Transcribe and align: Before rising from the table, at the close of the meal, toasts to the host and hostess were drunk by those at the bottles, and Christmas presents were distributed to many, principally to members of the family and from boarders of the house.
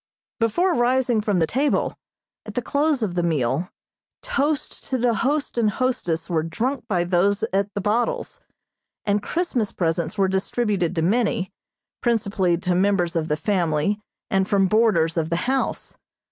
Before 0.39 0.73
rising 0.73 1.21
from 1.21 1.37
the 1.37 1.45
table, 1.45 1.95
at 2.43 2.55
the 2.55 2.61
close 2.63 3.03
of 3.03 3.13
the 3.13 3.21
meal, 3.21 3.69
toasts 4.23 4.81
to 4.89 4.97
the 4.97 5.13
host 5.13 5.59
and 5.59 5.69
hostess 5.69 6.27
were 6.27 6.41
drunk 6.41 6.87
by 6.87 7.03
those 7.03 7.43
at 7.53 7.71
the 7.75 7.81
bottles, 7.81 8.39
and 9.05 9.21
Christmas 9.21 9.71
presents 9.71 10.17
were 10.17 10.27
distributed 10.27 10.95
to 10.95 11.03
many, 11.03 11.51
principally 12.01 12.57
to 12.57 12.73
members 12.73 13.15
of 13.15 13.27
the 13.27 13.37
family 13.37 14.01
and 14.31 14.47
from 14.49 14.65
boarders 14.65 15.17
of 15.17 15.29
the 15.29 15.35
house. 15.45 15.99